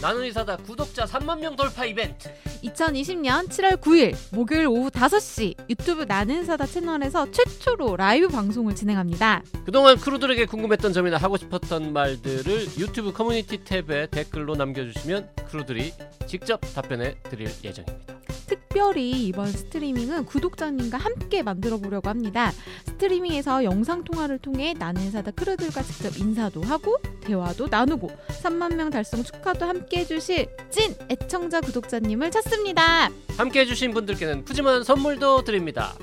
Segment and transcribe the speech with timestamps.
[0.00, 0.56] 나는 의사다.
[0.58, 2.30] 구독자 3만 명 돌파 이벤트.
[2.64, 9.42] 2020년 7월 9일 목요일 오후 5시 유튜브 나는 사다 채널에서 최초로 라이브 방송을 진행합니다.
[9.64, 15.92] 그동안 크루들에게 궁금했던 점이나 하고 싶었던 말들을 유튜브 커뮤니티 탭에 댓글로 남겨주시면 크루들이
[16.26, 18.09] 직접 답변해 드릴 예정입니다
[18.72, 22.52] 특별히 이번 스트리밍은 구독자님과 함께 만들어 보려고 합니다.
[22.86, 28.12] 스트리밍에서 영상 통화를 통해 나는 의사다 크루들과 직접 인사도 하고 대화도 나누고
[28.44, 33.10] 3만 명 달성 축하도 함께 해주실 찐 애청자 구독자님을 찾습니다.
[33.36, 35.94] 함께 해주신 분들께는 푸짐한 선물도 드립니다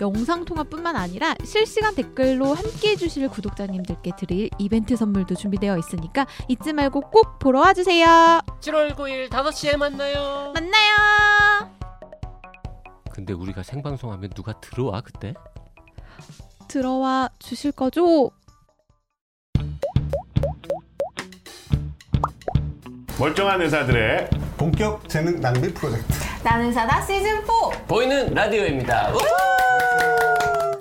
[0.00, 7.00] 영상 통화뿐만 아니라 실시간 댓글로 함께 해주실 구독자님들께 드릴 이벤트 선물도 준비되어 있으니까 잊지 말고
[7.00, 8.42] 꼭 보러 와주세요.
[8.60, 11.31] 7월 9일 5시에 만나요 만나요.
[13.14, 15.34] 근데 우리가 생방송하면 누가 들어와 그때?
[16.68, 18.30] 들어와 주실 거죠?
[23.18, 26.12] 멀쩡한 의사들의 본격 재능 낭비 프로젝트.
[26.42, 27.84] 나는 사다 시즌 4.
[27.86, 29.12] 보이는 라디오입니다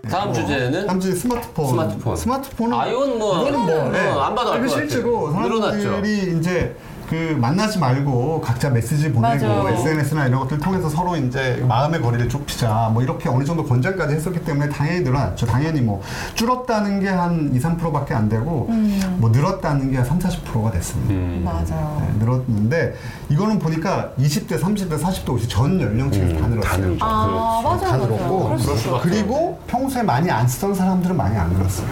[0.10, 1.68] 다음 주제는 다음 주에 스마트폰.
[1.68, 2.16] 스마트폰.
[2.16, 4.00] 스마트폰은 아, 이건 뭐, 이거는 뭐 어, 네.
[4.00, 4.80] 안 봐도 알것 같아.
[4.80, 5.82] 실제로 늘어났죠.
[5.82, 6.76] 사람들이 이제
[7.12, 9.68] 그 만나지 말고 각자 메시지 보내고 맞아요.
[9.68, 14.46] SNS나 이런 것들 통해서 서로 이제 마음의 거리를 좁히자 뭐 이렇게 어느 정도 권장까지 했었기
[14.46, 15.46] 때문에 당연히 늘어났죠.
[15.46, 16.02] 당연히 뭐
[16.36, 19.18] 줄었다는 게 한 2, 3%밖에 안 되고 음.
[19.20, 21.52] 뭐 늘었다는 게 한 3, 40%가 됐습니다.
[21.52, 21.98] 맞아요.
[22.00, 22.94] 네, 늘었는데
[23.28, 26.96] 이거는 보니까 20대, 30대, 40대, 50대 전 연령층에서 다 늘었어요.
[27.02, 27.80] 아, 맞아요.
[27.82, 29.00] 다 늘었고 맞아요.
[29.04, 31.88] 그리고 평소에 많이 안 쓰던 사람들은 많이 안 늘었어요.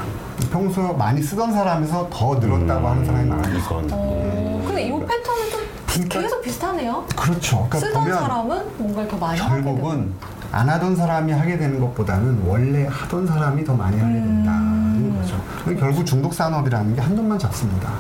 [0.50, 4.59] 평소 많이 쓰던 사람에서 더 늘었다고 하는 사람이 많아요.
[4.80, 7.06] 어, 근데 이 패턴은 좀 계속 비슷하네요.
[7.16, 7.68] 그렇죠.
[7.70, 9.40] 그러니까 쓰던 보면 사람은 뭔가를 더 많이.
[9.40, 10.14] 결국은
[10.52, 15.40] 안 하던 사람이 하게 되는 것보다는 원래 하던 사람이 더 많이 하게 된다는 거죠.
[15.62, 17.92] 그러니까 결국 중독 산업이라는 게 한눈만 잡습니다.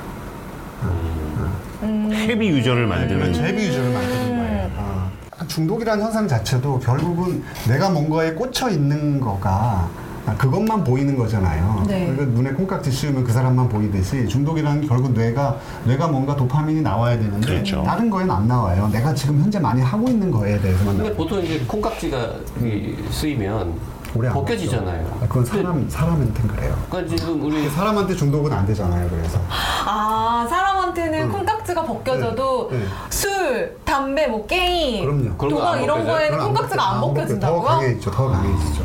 [1.83, 4.71] 헤비 유저를 만드는 제비 유저를 만드는 거예요.
[4.77, 5.11] 어.
[5.47, 9.89] 중독이라는 현상 자체도 결국은 내가 뭔가에 꽂혀 있는 거가
[10.37, 11.83] 그것만 보이는 거잖아요.
[11.87, 12.05] 네.
[12.07, 17.17] 그러니까 눈에 콩깍지 씌우면 그 사람만 보이듯이 중독이라는 게 결국 뇌가 뇌가 뭔가 도파민이 나와야
[17.17, 17.83] 되는데 그렇죠.
[17.83, 18.89] 다른 거에는 안 나와요.
[18.91, 21.15] 내가 지금 현재 많이 하고 있는 거에 대해서만 근데 나와요.
[21.15, 22.27] 보통 이제 콩깍지가
[22.61, 25.19] 이 쓰이면 벗겨지잖아요.
[25.21, 26.75] 아, 그건 사람 사람한테는 그래요.
[26.89, 29.07] 그러니까 지금 우리 사람한테 중독은 안 되잖아요.
[29.07, 29.39] 그래서
[29.85, 32.85] 아 사람한테는 콩깍지가 벗겨져도 네, 네.
[33.09, 35.37] 술, 담배, 뭐 게임, 그럼요.
[35.55, 36.17] 도박 이런 벗겨져요?
[36.17, 37.61] 거에는 콩깍지가 안 벗겨- 더 벗겨진다고요?
[37.61, 38.11] 강해지죠.
[38.11, 38.83] 더 강해지죠.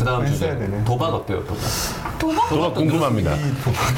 [0.00, 0.04] 네.
[0.04, 0.84] 그 다음 주제 되네.
[0.84, 1.58] 도박 어때요 도박?
[2.18, 2.48] 도박?
[2.48, 3.34] 도박 궁금합니다.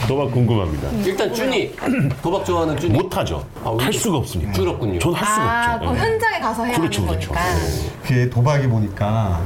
[0.09, 0.89] 도박 궁금합니다.
[1.05, 1.75] 일단 준이
[2.21, 3.45] 도박 좋아하는 준이 못하죠.
[3.65, 3.85] 아, 왜?
[3.85, 4.53] 할 수가 없으니까.
[4.53, 4.99] 줄었군요.
[4.99, 5.89] 전 할 수가 아, 없죠.
[5.91, 6.01] 그 예.
[6.01, 7.33] 현장에 가서 해야 그렇죠, 하는 그렇죠.
[7.33, 7.57] 거니까.
[8.03, 9.41] 그게 도박이 보니까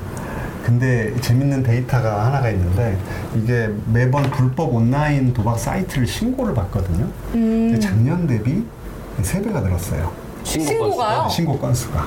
[0.65, 2.99] 근데 재밌는 데이터가 하나가 있는데
[3.37, 7.06] 이게 매번 불법 온라인 도박 사이트를 신고를 받거든요.
[7.33, 8.65] 근데 작년 대비
[9.23, 10.11] 3배가 늘었어요.
[10.43, 10.78] 신고?
[10.97, 11.28] 건수가.
[11.28, 12.05] 신고 건수가.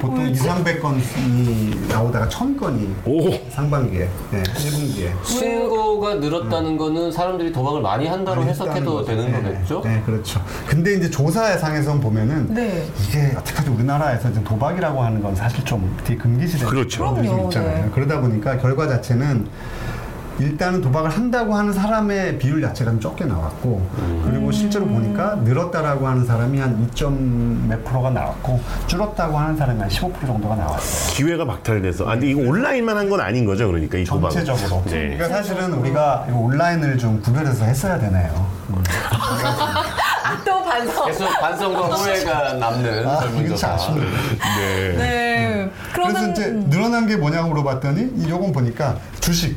[0.00, 5.24] 보통 2, 300건이 나오다가 1000건이 오, 상반기에, 네, 1분기에.
[5.24, 9.80] 신고가 늘었다는 거는 사람들이 도박을 많이 한다로 해석해도 되는 거겠죠?
[9.84, 10.40] 네, 그렇죠.
[10.66, 12.86] 근데 이제 조사상에서 보면은 네.
[13.08, 16.88] 이게 어떻게까지 우리나라에서 지금 도박이라고 하는 건 사실 좀 되게 금기시된 그렇죠.
[16.98, 17.84] 좀 그럼요, 있잖아요.
[17.84, 17.90] 네.
[17.94, 19.46] 그러다 보니까 결과 자체는
[20.38, 23.88] 일단은 도박을 한다고 하는 사람의 비율 자체가 좀 적게 나왔고
[24.24, 30.26] 그리고 실제로 보니까 늘었다라고 하는 사람이 한 2몇 프로가 나왔고 줄었다고 하는 사람이 한 15%
[30.26, 31.14] 정도가 나왔어요.
[31.14, 32.04] 기회가 박탈돼서.
[32.06, 34.30] 아, 근데 이거 온라인만 한 건 아닌 거죠, 그러니까 이 도박.
[34.32, 34.82] 전체적으로.
[34.86, 35.14] 네.
[35.16, 38.46] 그러니까 사실은 우리가 이거 온라인을 좀 구별해서 했어야 되네요.
[40.44, 41.06] 또 반성.
[41.06, 43.18] 계속 반성과 후회가 남는 아.
[43.20, 43.54] 아쉽네요.
[44.58, 44.96] 네.
[44.96, 45.70] 네.
[45.92, 49.56] 그래서 그러면 이제 늘어난 게 뭐냐고 물어봤더니 이 요건 보니까 주식,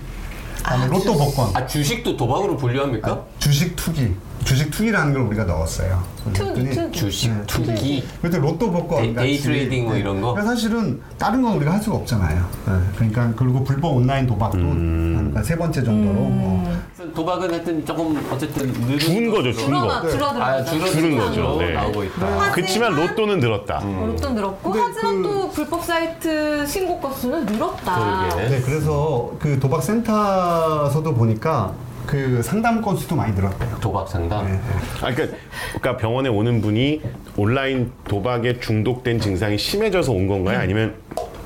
[0.59, 3.25] 그다음에 로또 복권, 아 주식도 도박으로 분류합니까?
[3.39, 4.13] 주식 투기,
[4.45, 6.01] 주식 투기라는 걸 우리가 넣었어요.
[6.33, 8.03] 그랬더니 투- 주식 네, 투기.
[8.21, 10.33] 그래서 로또 복권, day- trading 뭐 이런 거?
[10.33, 12.45] 그러니까 사실은 다른 건 우리가 할 수가 없잖아요.
[12.67, 16.73] 네, 그러니까 그리고 불법 온라인 도박도 그러니까 세 번째 정도로 뭐
[17.15, 20.09] 도박은 하여튼 조금 어쨌든 늘은 줄은 거죠, 줄어나 거.
[20.09, 20.43] 줄어들어.
[20.43, 21.57] 아 줄어드는 거죠.
[21.59, 21.73] 네.
[21.73, 22.51] 나오고 있다.
[22.51, 23.79] 그렇지만 로또는 늘었다.
[23.83, 28.29] 로또 늘었고 근데 하지만 그- 또 불법 사이트 신고 건수는 늘었다.
[28.29, 28.49] 그러게.
[28.49, 31.73] 네, 그래서 그 도박 센터서도 보니까
[32.09, 33.77] 그 상담 건수도 많이 늘었대요.
[33.79, 34.43] 도박 상담.
[34.47, 34.59] 네, 네.
[35.05, 35.37] 아, 그러니까,
[35.79, 37.03] 그러니까 병원에 오는 분이
[37.37, 40.57] 온라인 도박에 중독된 증상이 심해져서 온 건가요?
[40.57, 40.95] 아니면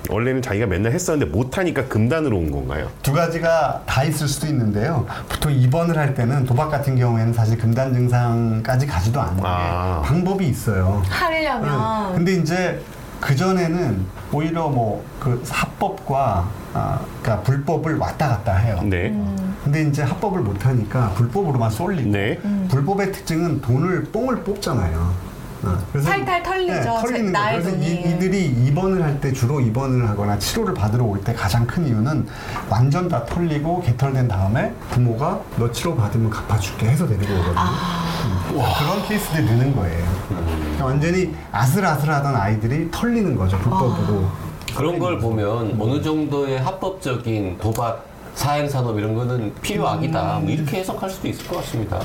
[0.10, 2.90] 원래는 자기가 맨날 했었는데 못하니까 금단으로 온 건가요?
[3.02, 5.06] 두 가지가 다 있을 수도 있는데요.
[5.28, 10.02] 보통 입원을 할 때는 도박 같은 경우에는 사실 금단 증상까지 가지도 않는데 아.
[10.06, 11.04] 방법이 있어요.
[11.10, 12.16] 하려면 네.
[12.16, 12.82] 근데 이제
[13.20, 18.80] 그 전에는 오히려 뭐 그 합법과 아, 그러니까 불법을 왔다 갔다 해요.
[18.84, 19.10] 네.
[19.10, 19.43] 음.
[19.64, 22.38] 근데 이제 합법을 못 하니까 불법으로만 쏠리고 네.
[22.70, 25.34] 불법의 특징은 돈을 뽕을 뽑잖아요.
[25.64, 26.74] 어, 그래서 탈탈 털리죠.
[26.84, 27.40] 제- 털리는 거.
[27.40, 27.78] 나의 그래서.
[27.78, 32.28] 이, 들이 입원을 할 때 주로 입원을 하거나 치료를 받으러 올 때 가장 큰 이유는
[32.70, 37.54] 완전 다 털리고 개털된 다음에 부모가 너 치료 받으면 갚아줄게 해서 데리고 오거든요.
[37.62, 38.50] 음.
[38.52, 40.06] 그런 케이스들이 느는 거예요.
[40.28, 44.30] 그러니까 완전히 아슬아슬하던 아이들이 털리는 거죠 불법으로.
[44.76, 48.04] 그런 걸 보면 어느 정도의 합법적인 도박
[48.36, 50.40] 사행 산업 이런 거는 필요악이다.
[50.40, 52.00] 뭐 이렇게 해석할 수도 있을 것 같습니다.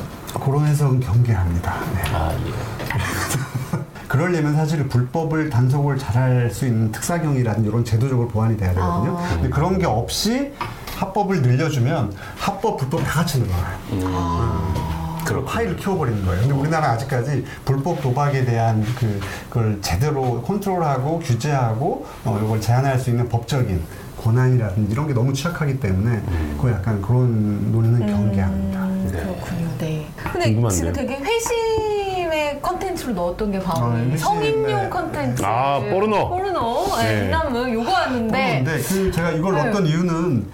[0.44, 1.74] 그런 해석은 경계합니다.
[1.94, 2.02] 네.
[2.14, 3.78] 아 예.
[4.08, 9.18] 그러려면 사실 불법을 단속을 잘할 수 있는 특사경이라든지 이런 제도적으로 보완이 돼야 되거든요.
[9.18, 9.28] 아.
[9.34, 10.52] 근데 그런 게 없이
[10.96, 14.97] 합법을 늘려주면 합법, 불법 다 같이 늘어나요.
[15.28, 16.40] 그런 파일을 키워버리는 거예요.
[16.40, 19.20] 근데 우리나라 아직까지 불법 도박에 대한 그,
[19.50, 23.82] 그걸 제대로 컨트롤하고 규제하고 어, 이걸 제한할 수 있는 법적인
[24.22, 26.22] 권한이라든지 이런 게 너무 취약하기 때문에
[26.60, 28.80] 그 약간 그런 논의는 경계합니다.
[28.84, 29.68] 음, 그렇군요.
[29.78, 30.08] 네.
[30.32, 30.70] 근데 궁금한데요.
[30.70, 34.88] 지금 되게 회심의 컨텐츠로 넣었던 게 바로 아, 이 회심, 성인용 네.
[34.88, 35.42] 컨텐츠.
[35.44, 36.28] 아, 포르노.
[36.30, 36.96] 포르노.
[36.96, 37.20] 네.
[37.20, 37.26] 네.
[37.26, 38.64] 이남은 요거였는데.
[38.64, 39.62] 근데 그 제가 이걸 네.
[39.62, 40.46] 넣었던 이유는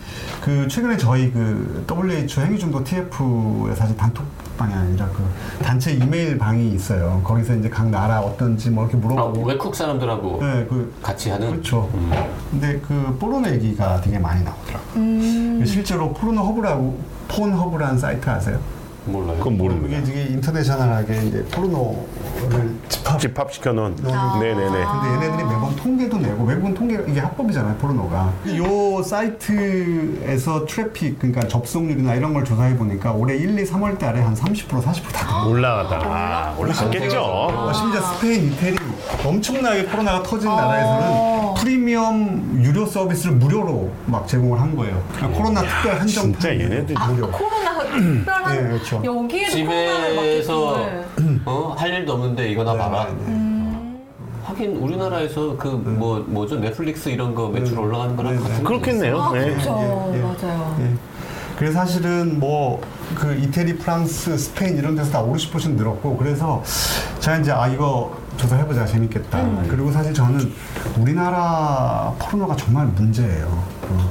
[0.43, 5.25] 그 최근에 저희 그 WHO 행위중독 TF의 사실 단톡 방이 아니라 그
[5.65, 7.21] 단체 이메일 방이 있어요.
[7.25, 9.47] 거기서 이제 각 나라 어떤지 뭐 이렇게 아, 물어보고.
[9.47, 11.91] 외국 사람들하고 네, 그 같이 하는 그렇죠.
[11.95, 12.11] 음.
[12.51, 14.91] 근데 그 포르노 얘기가 되게 많이 나오더라고요.
[14.97, 15.63] 음.
[15.67, 16.99] 실제로 포르노 허브라고
[17.29, 18.59] Pornhub라는 사이트 아세요?
[19.07, 19.37] 몰라요.
[19.39, 19.99] 그건 모릅니다.
[19.99, 22.75] 이게 되게 international하게 이제 포르노를
[23.19, 23.97] 집합 집합시켜 놓은.
[24.07, 24.39] 아.
[24.41, 24.61] 네네네.
[24.71, 32.15] 근데 얘네들이 매번 통계도 내고 외국은 통계 이게 합법이잖아요 포르노가 요 사이트에서 트래픽 그러니까 접속률이나
[32.15, 35.97] 이런 걸 조사해 보니까 올해 1, 2, 3월 달에 한 30% 40%다 올라가다.
[36.05, 37.21] 아, 올라갔겠죠.
[37.23, 38.77] 어, 심지어 스페인, 이태리
[39.25, 45.03] 엄청나게 코로나가 터진 나라에서는 프리미엄 유료 서비스를 무료로 막 제공을 한 거예요.
[45.15, 47.31] 그러니까 코로나 특별 한정 진짜 얘네들 무료.
[47.31, 49.03] 코로나 특별한 네, 그렇죠.
[49.05, 51.34] 여기에도 코로나를 집에서 맡기고.
[51.45, 53.05] 어, 할 일도 없는데 이거나 네, 봐라.
[53.05, 53.19] 네, 네.
[53.27, 54.01] 음.
[54.45, 57.81] 하긴 우리나라에서 그 뭐 뭐죠 넷플릭스 이런 거 매출 네.
[57.83, 58.63] 올라가는 거랑 네, 같은 네.
[58.63, 59.21] 거 그렇겠네요.
[59.23, 59.45] 아, 네.
[59.51, 60.11] 그렇죠.
[60.13, 60.23] 예, 예.
[60.23, 60.77] 맞아요.
[60.81, 60.95] 예.
[61.57, 62.81] 그래서 사실은 뭐
[63.15, 66.63] 그 이태리, 프랑스, 스페인 이런 데서 다 5, 60% 늘었고 그래서
[67.21, 69.41] 제가 이제 아 이거 조사해보자 재밌겠다.
[69.43, 69.67] 음.
[69.71, 70.53] 그리고 사실 저는
[70.99, 73.47] 우리나라 포르노가 정말 문제예요.
[73.91, 74.11] 어.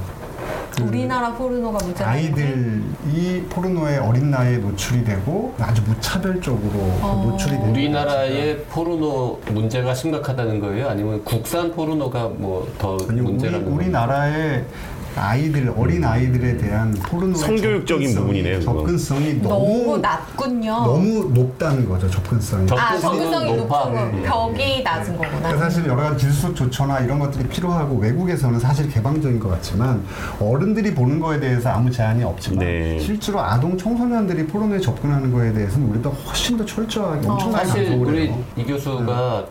[0.75, 2.09] 그 우리나라 포르노가 문제라.
[2.09, 7.23] 아이들이 포르노에 어린 나이에 노출이 되고 아주 무차별적으로 어.
[7.27, 10.89] 노출이 되고 우리나라의 포르노 문제가 심각하다는 거예요?
[10.89, 13.75] 아니면 국산 포르노가 뭐 더 아니 우리 문제라는 거예요?
[13.75, 14.65] 우리나라의
[15.15, 18.61] 아이들 어린 아이들에 대한 포르노 성교육적인 부분이네요.
[18.61, 20.71] 접근성이 너무 너무 낮군요.
[20.71, 22.67] 너무 높다는 거죠 접근성이.
[22.67, 23.83] 접- 아, 접근성이 접근성이 높아.
[23.83, 23.89] 거.
[23.91, 24.21] 네.
[24.23, 25.37] 벽이 낮은 거구나.
[25.39, 30.03] 그러니까 사실 여러 가지 기술적 조처나 이런 것들이 필요하고 외국에서는 사실 개방적인 것 같지만
[30.39, 32.99] 어른들이 보는 거에 대해서 아무 제한이 없지만 네.
[32.99, 38.27] 실제로 아동 청소년들이 포르노에 접근하는 거에 대해서는 우리보다 훨씬 더 철저하게 엄청나게 사실 방송을 우리
[38.27, 38.43] 해요.
[38.55, 39.45] 이 교수가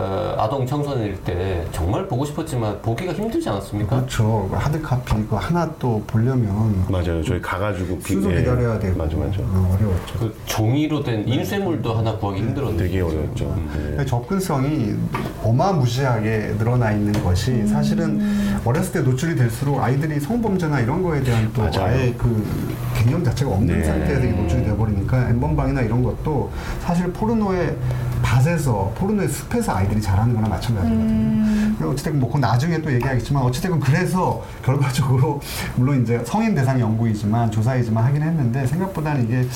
[0.00, 3.96] 어, 아동 청소년일 때 정말 보고 싶었지만 보기가 힘들지 않았습니까?
[3.96, 4.48] 그렇죠.
[4.52, 7.20] 하드 카피 이거 하나 또 보려면 맞아요.
[7.24, 8.36] 저희 가가지고 비- 순서 예.
[8.38, 9.40] 기다려야 되고 맞아, 맞아.
[9.42, 10.18] 어, 어려웠죠.
[10.20, 13.44] 그 종이로 된 인쇄물도 하나 구하기 힘들었는데 되게 어려웠죠.
[13.56, 13.72] 네.
[13.80, 14.94] 그러니까 접근성이
[15.42, 17.66] 어마무시하게 늘어나 있는 것이 음.
[17.66, 18.20] 사실은
[18.64, 21.80] 어렸을 때 노출이 될수록 아이들이 성범죄나 이런 거에 대한 또 맞아요.
[21.86, 22.46] 아예 그
[22.94, 23.84] 개념 자체가 없는 네.
[23.84, 26.52] 상태에서 노출이 돼버리니까 엠번방이나 이런 것도
[26.82, 27.76] 사실 포르노의
[28.22, 31.04] 밭에서 포르노의 숲에서 아이 들이 자라는 거나 마찬가지거든요.
[31.04, 31.74] 음.
[31.78, 35.40] 그리고 어쨌든 뭐 그건 나중에 또 얘기하겠지만 어쨌든 그래서 결과적으로
[35.76, 39.46] 물론 이제 성인 대상 연구이지만 조사이지만 하긴 했는데 생각보다는 이게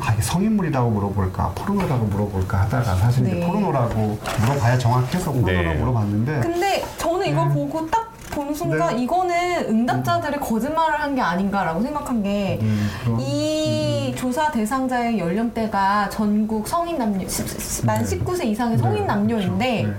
[0.00, 3.46] 아 이게 성인물이라고 물어볼까 포르노라고 물어볼까 하다가 사실 이제 네.
[3.46, 5.74] 포르노라고 물어봐야 정확해서 포르노라고 네.
[5.74, 8.07] 물어봤는데 근데 저는 이걸 보고 딱
[8.38, 9.02] 보는 순간 네.
[9.02, 16.98] 이거는 응답자들이 거짓말을 한 게 아닌가라고 생각한 게 음, 이 조사 대상자의 연령대가 전국 성인
[16.98, 18.18] 남녀 십- 십- 만 네.
[18.18, 19.98] 19세 이상의 성인 네, 남녀인데 그렇죠.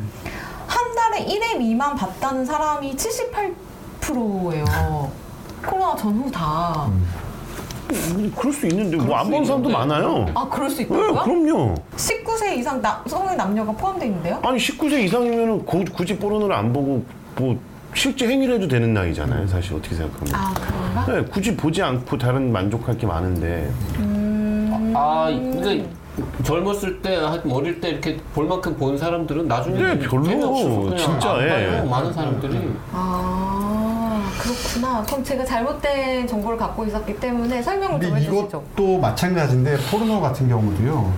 [0.67, 5.11] 한 달에 1회 미만 봤다는 사람이 78%예요.
[5.67, 6.87] 코로나 전후 다.
[7.91, 9.69] 음, 그럴 수 있는데 뭐안수본 사람도.
[9.69, 10.27] 많아요.
[10.35, 11.13] 아 그럴 수 네, 있다고요?
[11.23, 11.75] 그럼요.
[11.97, 14.39] 19세 이상 나, 성인 남녀가 포함되어 있는데요?
[14.43, 17.03] 아니 19세 이상이면 굳이 포르노를 안 보고
[17.35, 17.57] 뭐
[17.93, 19.47] 실제 행위를 해도 되는 나이잖아요.
[19.47, 20.33] 사실 어떻게 생각하면.
[20.35, 21.05] 아 그런가?
[21.11, 24.93] 네, 굳이 보지 않고 다른 만족할 게 많은데 음.
[24.95, 25.89] 아, 그러니까
[26.43, 30.23] 젊었을 때, 한 어릴 때 이렇게 볼 만큼 본 사람들은 나중에 네, 별로.
[30.23, 31.47] 재미없어서 그냥 진짜, 안 예.
[31.49, 31.85] 봐요.
[31.85, 32.71] 많은 사람들이.
[32.91, 35.03] 아 그렇구나.
[35.03, 38.63] 그럼 제가 잘못된 정보를 갖고 있었기 때문에 설명을 좀 근데 해주시죠.
[38.75, 41.13] 이것도 마찬가지인데 포르노 같은 경우도요.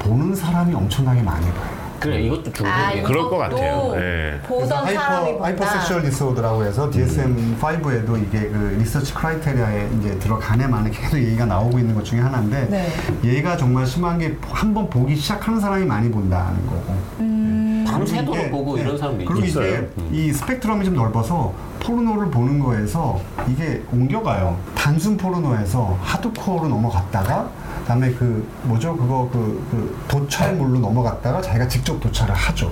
[0.00, 1.81] 보는 사람이 엄청나게 많이 봐요.
[2.02, 3.04] 그래, 이것도 아, 중독이에요.
[3.06, 3.92] 그럴 것 같아요.
[3.96, 4.40] 예.
[4.46, 5.44] 보던 사람이 hyper, 본다.
[5.44, 11.94] hypersexual disorder라고 해서 DSM-5에도 이게 그 research criteria에 이제 들어가네 마네 계속 얘기가 나오고 있는
[11.94, 12.88] 것 중에 하나인데 네.
[13.24, 16.94] 얘가 정말 심한 게 한 번 보기 시작하는 사람이 많이 본다는 거고.
[17.20, 18.82] 음, 밤새도록 이게, 보고 네.
[18.82, 19.66] 이런 사람도 그리고 있어요.
[19.68, 24.56] 이게 이 스펙트럼이 좀 넓어서 포르노를 보는 거에서 이게 옮겨가요.
[24.74, 31.98] 단순 포르노에서 하드코어로 넘어갔다가 그 다음에 그 뭐죠 그거 그, 그 도촬물로 넘어갔다가 자기가 직접
[32.00, 32.70] 도촬을 하죠.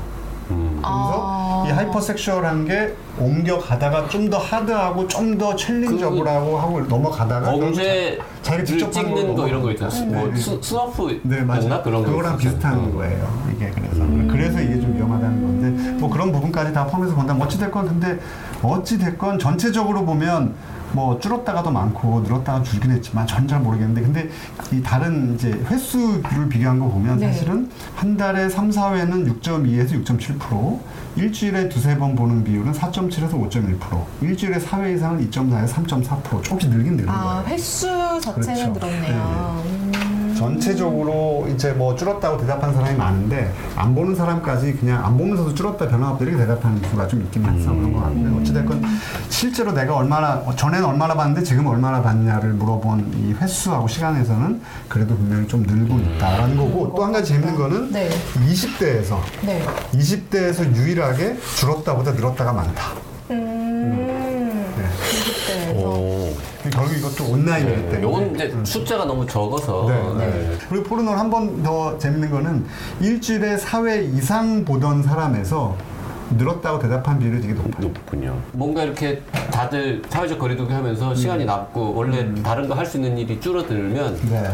[0.48, 1.64] 그래서 아.
[1.68, 8.90] 이 hypersexual한 게 옮겨가다가 좀 더 hard하고 좀 더 challengeable하고 하고 넘어가다가 범죄를 자기가 직접
[8.90, 10.04] 찍는 거 이런 거 있잖아요.
[10.10, 10.36] 네, 뭐 네.
[10.36, 11.62] 수, snuff 네, 맞아요.
[11.64, 11.82] 였나?
[11.82, 12.48] 그런 거 그거랑 있었죠.
[12.50, 12.94] 비슷한 음.
[12.96, 13.42] 거예요.
[13.54, 14.04] 이게 그래서.
[14.28, 18.18] 그래서 이게 좀 위험하다는 건데, 뭐 그런 부분까지 다 포함해서 본다면 어찌 됐건, 근데
[18.62, 20.54] 어찌 됐건 전체적으로 보면
[20.92, 24.28] 뭐 줄었다가 더 많고 늘었다가 줄긴 했지만 전 잘 모르겠는데, 근데
[24.72, 27.32] 이 다른 이제 횟수를 비교한 거 보면 네.
[27.32, 30.78] 사실은 한 달에 3, 4회는 6.2에서 6.7%,
[31.16, 33.78] 일주일에 두세 번 보는 비율은 4.7에서 5.1%,
[34.20, 37.44] 일주일에 4회 이상은 2.4에서 3.4%, 조금씩 늘긴 늘는 아 거예요.
[37.48, 37.86] 횟수
[38.22, 38.86] 자체는 그렇죠.
[38.86, 39.62] 늘었네요.
[39.66, 39.92] 음.
[40.40, 46.24] 전체적으로 이제 뭐 줄었다고 대답한 사람이 많은데 안 보는 사람까지 그냥 안 보면서도 줄었다 변화없다
[46.24, 48.40] 이렇게 대답하는 수가 좀 있긴 해서 그런 것 같고요.
[48.40, 48.82] 어찌됐건
[49.28, 55.46] 실제로 내가 얼마나 전에는 얼마나 봤는데 지금 얼마나 봤냐를 물어본 이 횟수하고 시간에서는 그래도 분명히
[55.46, 58.08] 좀 늘고 있다라는 거고 또 한 가지 재밌는 거는 네.
[58.46, 59.64] 20대에서 네.
[59.92, 62.92] 20대에서 유일하게 줄었다보다 늘었다가 많다.
[63.30, 64.66] 음.
[64.76, 65.74] 네.
[65.74, 65.76] 20대에서.
[65.76, 66.34] 오.
[66.80, 67.96] 결국 이것도 온라인이기 때문에.
[67.98, 70.58] 네, 요건 이제 숫자가 너무 적어서 네, 네.
[70.68, 72.64] 그리고 포르노를 한번 더 재밌는 거는
[73.00, 75.76] 일주일에 4회 이상 보던 사람에서
[76.36, 77.72] 늘었다고 대답한 비율이 되게 높아요.
[77.80, 78.36] 높군요.
[78.52, 79.20] 뭔가 이렇게
[79.50, 84.50] 다들 사회적 거리두기 하면서 시간이 남고 원래 다른 거 할 수 있는 일이 줄어들면 네.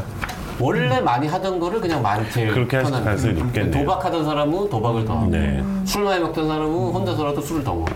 [0.59, 3.35] 원래 많이 하던 거를 그냥 많이 제일 그렇게 할 편한 가능성이.
[3.35, 3.71] 높겠네요.
[3.85, 5.62] 도박하던 사람은 도박을 더 하고 네.
[5.85, 7.90] 술 많이 먹던 사람은 혼자서라도 술을 더 먹고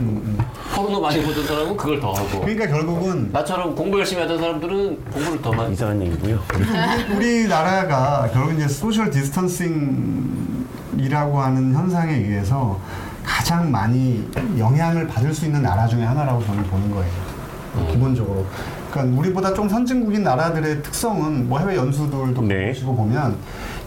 [0.74, 5.42] 포르노 많이 보던 사람은 그걸 더 하고 그러니까 결국은 나처럼 공부 열심히 하던 사람들은 공부를
[5.42, 6.40] 더 많이 이상한 얘기고요.
[7.14, 12.78] 우리나라가 결국 이제 social distancing이라고 하는 현상에 의해서
[13.24, 14.26] 가장 많이
[14.58, 17.12] 영향을 받을 수 있는 나라 중에 하나라고 저는 보는 거예요.
[17.90, 18.44] 기본적으로.
[18.90, 22.68] 그러니까 우리보다 좀 선진국인 나라들의 특성은 뭐 해외 연수들도 네.
[22.68, 23.36] 보시고 보면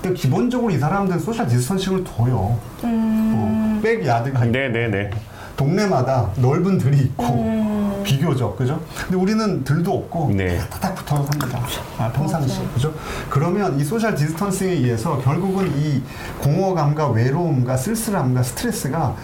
[0.02, 2.58] 근데 기본적으로 이 사람들은 social distancing을 둬요.
[2.84, 5.10] 어, backyard가 네네네.
[5.56, 8.82] 동네마다 넓은 들이 있고 비교적 그죠?
[8.98, 10.58] 근데 우리는 들도 없고 네.
[10.70, 11.62] 타닥 붙어서 삽니다.
[11.98, 12.94] 아, 평상시 그죠?
[13.30, 16.02] 그러면 이 social distancing에 의해서 결국은 이
[16.42, 19.16] 공허감과 외로움과 쓸쓸함과 스트레스가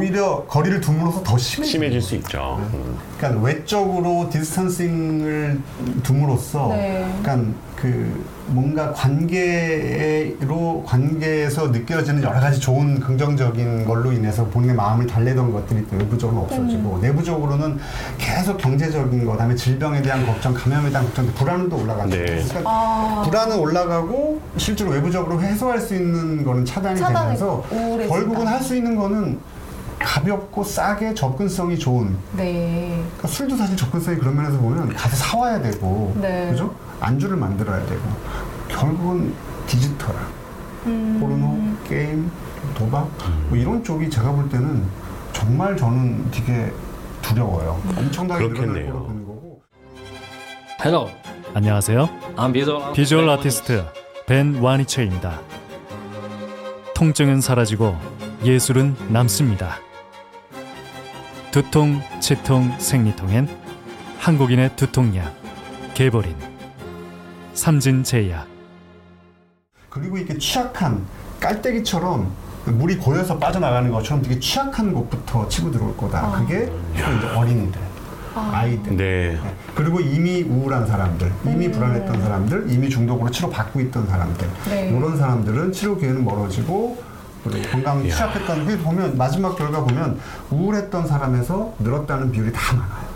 [0.00, 1.70] 오히려 거리를 둠으로써 더 심해져요.
[1.70, 2.60] 심해질 수 있죠.
[2.72, 2.96] 음.
[3.18, 5.60] 그러니까 외적으로 distancing을
[6.02, 7.06] 둠으로써 네.
[7.22, 15.52] 그러니까 그 뭔가 관계로 관계에서 느껴지는 여러 가지 좋은 긍정적인 걸로 인해서 본인의 마음을 달래던
[15.52, 17.78] 것들이 또 외부적으로 없어지고 내부적으로는
[18.18, 22.10] 계속 경제적인 거, 그다음에 질병에 대한 걱정, 감염에 대한 걱정, 불안도 올라가죠.
[22.10, 22.24] 네.
[22.48, 23.22] 그러니까 아.
[23.24, 28.08] 불안은 올라가고 실제로 외부적으로 해소할 수 있는 거는 차단이, 차단이 되면서 우울해진다.
[28.14, 29.38] 결국은 할 수 있는 거는
[30.00, 32.88] 가볍고 싸게 접근성이 좋은 네.
[33.02, 36.48] 그러니까 술도 사실 접근성이 그런 면에서 보면 가서 사와야 되고 네.
[36.50, 36.74] 그죠?
[37.00, 38.00] 안주를 만들어야 되고
[38.68, 39.34] 결국은
[39.66, 40.14] 디지털
[40.86, 41.18] 음.
[41.20, 42.30] 포르노 게임
[42.74, 43.08] 도박
[43.48, 44.82] 뭐 이런 쪽이 제가 볼 때는
[45.32, 46.72] 정말 저는 되게
[47.22, 48.92] 두려워요 엄청나게 늘어날 그렇겠네요.
[48.92, 49.62] 거로 보는 거고
[50.82, 51.10] Hello,
[51.52, 52.08] 안녕하세요.
[52.94, 53.84] 비주얼 아티스트
[54.26, 55.40] 벤 와니체입니다.
[56.94, 57.94] 통증은 사라지고
[58.42, 59.76] 예술은 남습니다.
[61.50, 63.48] 두통, 치통, 생리통엔
[64.18, 65.34] 한국인의 두통약
[65.94, 66.36] 개보린
[67.54, 68.46] 삼진제약.
[69.88, 71.04] 그리고 이렇게 취약한
[71.40, 72.30] 깔때기처럼
[72.66, 76.30] 물이 고여서 빠져나가는 것처럼 되게 취약한 곳부터 치고 들어올 거다.
[76.30, 77.80] 그게 또 이제 어린이들
[78.36, 78.96] 아 이들.
[78.96, 79.32] 네.
[79.42, 79.54] 네.
[79.74, 84.48] 그리고 이미 우울한 사람들, 이미 불안했던 사람들, 이미 중독으로 치료받고 있던 사람들.
[84.68, 84.90] 네.
[84.90, 87.09] 이런 사람들은 치료 기회는 멀어지고
[87.44, 90.18] 그리고 건강 취약했던 그 보면 마지막 결과 보면
[90.50, 93.10] 우울했던 사람에서 늘었다는 비율이 다 많아요.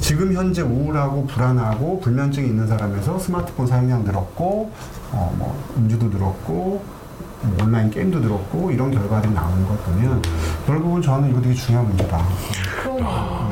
[0.00, 4.70] 지금 현재 우울하고 불안하고 불면증이 있는 사람에서 스마트폰 사용량 늘었고
[5.12, 6.96] 어, 뭐 음주도 늘었고
[7.42, 10.22] 뭐 온라인 게임도 늘었고 이런 결과들이 나오는 것 보면
[10.66, 12.24] 결국은 저는 이거 되게 중요한 문제다.
[12.82, 13.50] 그러네요.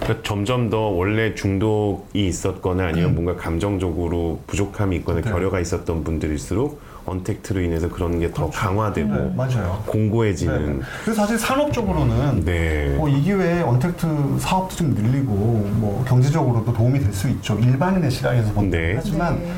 [0.00, 5.30] 그러니까 점점 더 원래 중독이 있었거나 아니면 뭔가 감정적으로 부족함이 있거나 네.
[5.30, 9.82] 결여가 있었던 분들일수록 언택트로 인해서 그런 게더 강화되고 네, 맞아요.
[9.86, 10.84] 공고해지는 네.
[11.04, 12.94] 그래서 사실 산업적으로는 네.
[12.96, 14.06] 뭐 이 기회에 언택트
[14.38, 17.58] 사업도 좀 늘리고 뭐 경제적으로도 도움이 될 수 있죠.
[17.58, 18.76] 일반인의 시각에서 본다.
[18.76, 18.94] 네.
[18.96, 19.52] 하지만 네.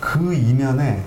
[0.00, 1.02] 그 이면에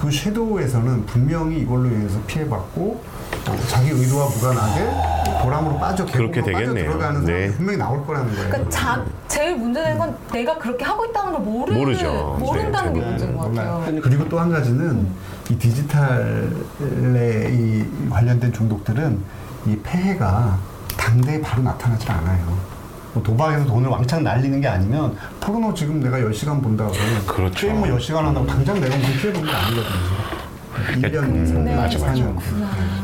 [0.00, 3.02] 그 섀도우에서는 분명히 이걸로 인해서 피해받고
[3.48, 6.90] 어, 자기 의도와 무관하게 도람으로 빠져 그렇게 되겠네요.
[6.90, 7.32] 들어가는 네.
[7.32, 8.48] 사람이 분명히 나올 거라는 거예요.
[8.48, 12.36] 그러니까 자, 제일 문제된 건 내가 그렇게 하고 있다는 걸 모르는, 모르죠.
[12.38, 13.78] 모른다는 네, 게 문제인 것 몰라요.
[13.80, 14.00] 같아요.
[14.00, 15.06] 그리고 또 한 가지는
[15.50, 19.18] 이 디지털에 이 관련된 중독들은
[19.66, 20.58] 이 폐해가
[20.96, 22.72] 당대에 바로 나타나질 않아요.
[23.14, 26.92] 뭐 도박에서 돈을 왕창 날리는 게 아니면 포르노 지금 내가 10시간 본다고
[27.26, 27.54] 그렇죠.
[27.66, 30.41] 게임 뭐 10시간 한다고 당장 내가 뭐 피해 본게 아니거든요.
[30.72, 32.12] 1년, 음, 3년, 네, 맞아, 맞아.
[32.14, 32.36] 4년.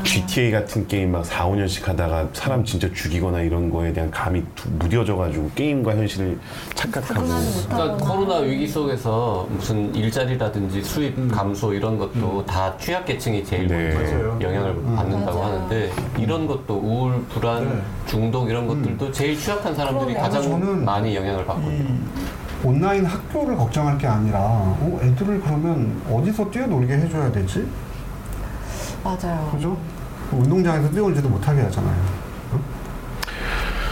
[0.05, 4.69] GTA 같은 게임 막 4, 5년씩 하다가 사람 진짜 죽이거나 이런 거에 대한 감이 두-
[4.71, 6.39] 무뎌져가지고 게임과 현실을
[6.75, 7.69] 착각하고 구분하지.
[7.69, 13.95] 그러니까 코로나 위기 속에서 무슨 일자리라든지 수입 감소 이런 것도 다 취약계층이 제일 네.
[13.95, 14.39] 먼저 맞아요.
[14.41, 15.55] 영향을 받는다고 맞아요.
[15.55, 17.83] 하는데 이런 것도 우울, 불안, 네.
[18.07, 20.23] 중독 이런 것들도 제일 취약한 사람들이 그러네요.
[20.23, 21.83] 가장 저는 많이 영향을 받거든요.
[21.85, 21.87] 이
[22.65, 27.67] 온라인 학교를 걱정할 게 아니라 어, 애들을 그러면 어디서 뛰어놀게 해줘야 되지?
[29.05, 29.49] 맞아요.
[29.53, 29.77] 그죠?
[30.33, 31.95] 운동장에서 뛰어놀지도 못하게 하잖아요.
[32.53, 32.61] 어?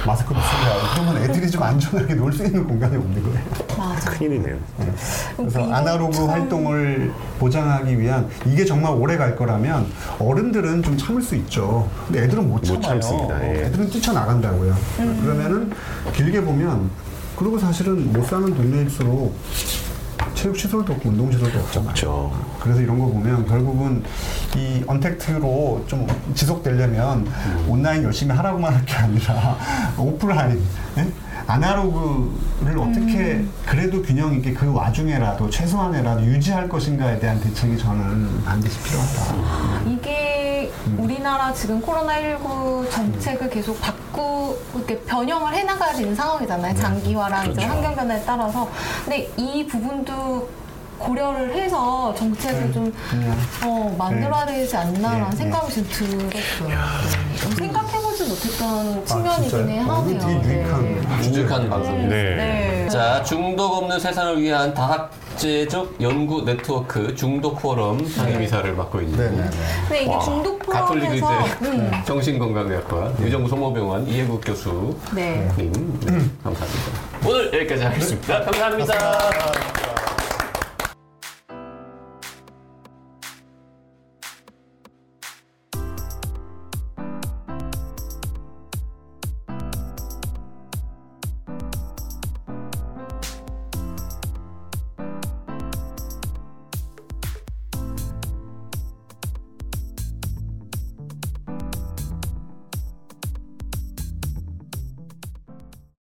[0.07, 3.39] 마스크도 쓰게 하고 그러면 애들이 좀 안전하게 놀 수 있는 공간이 없는 거예요.
[3.79, 4.11] 맞아.
[4.11, 4.57] 큰일이네요.
[5.37, 9.87] 그래서 이건 아날로그 참- 활동을 보장하기 위한 이게 정말 오래 갈 거라면
[10.19, 11.89] 어른들은 좀 참을 수 있죠.
[12.07, 12.79] 근데 애들은 못 참아요.
[12.79, 13.35] 못 참습니다.
[13.37, 13.63] 어, 예.
[13.67, 14.77] 애들은 뛰쳐나간다고요.
[15.01, 15.21] 음.
[15.23, 15.73] 그러면은
[16.13, 16.91] 길게 보면
[17.37, 19.37] 그리고 사실은 못 사는 동네일수록
[20.35, 21.91] 체육 시설도 없고 운동 시설도 없잖아요.
[21.91, 22.33] 없죠.
[22.61, 24.03] 그래서 이런 거 보면 결국은
[24.57, 27.27] 이 언택트로 좀 지속되려면
[27.69, 29.57] 온라인 열심히 하라고만 할 게 아니라
[29.99, 30.63] 오프라인,
[30.99, 31.07] 예?
[31.49, 39.83] 아날로그를 어떻게 그래도 균형 있게 그 와중에라도 최소한에라도 유지할 것인가에 대한 대책이 저는 반드시 필요하다.
[39.91, 40.36] 이게
[40.99, 46.75] 우리나라 지금 코로나19 정책을 계속 바꾸, 이렇게 변형을 해나가야 되는 상황이잖아요.
[46.75, 48.69] 장기화랑 이제 환경 변화에 따라서.
[49.05, 50.49] 근데 이 부분도
[50.99, 52.93] 고려를 해서 정책을 좀
[53.65, 56.69] 어, 만들어야 되지 않나라는 네, 생각이 좀 들었어요.
[56.69, 57.37] 네.
[57.37, 59.69] 좀 생각해보지 못했던 측면이긴 진짜요?
[59.69, 60.07] 해 어.
[60.09, 62.15] 이거 되게 유익한 유익한 방송입니다.
[62.15, 62.37] 네.
[62.37, 62.89] 네.
[62.89, 69.51] 자, 중독 없는 세상을 위한 다학 제적 연구 네트워크 중독 포럼 상임이사를 맡고 있는 네네.
[69.89, 74.97] 근데 이게 와, 중독 가톨릭 의대 포럼에서 음, 정신건강의학과 의정부 소모병원 이해국 교수님.
[75.15, 75.49] 네.
[75.57, 75.71] 네,
[76.43, 77.27] 감사합니다.
[77.27, 78.45] 오늘 여기까지 하겠습니다.
[78.45, 79.96] 감사합니다.